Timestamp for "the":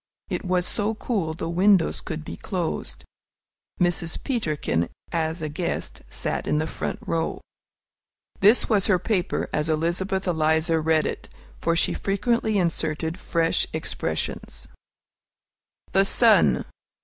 1.35-1.47, 6.57-6.65, 15.91-16.03